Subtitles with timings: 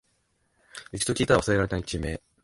[0.91, 2.19] 一度聞いたら忘れられない地名